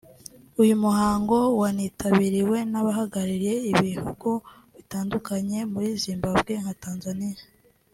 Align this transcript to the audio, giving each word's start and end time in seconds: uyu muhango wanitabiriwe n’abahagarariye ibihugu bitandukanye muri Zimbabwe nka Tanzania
uyu 0.61 0.75
muhango 0.83 1.37
wanitabiriwe 1.61 2.57
n’abahagarariye 2.71 3.53
ibihugu 3.71 4.29
bitandukanye 4.75 5.59
muri 5.71 5.87
Zimbabwe 6.01 6.53
nka 6.63 6.73
Tanzania 6.85 7.41